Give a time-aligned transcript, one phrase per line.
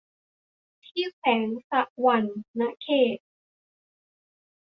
[0.87, 2.25] ที่แขวงสะหวัน
[2.59, 3.17] นะเขต